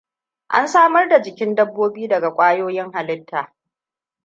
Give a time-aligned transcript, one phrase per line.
[0.47, 3.53] An samar da jikin dabbobi daga ƙwayoyin halitta.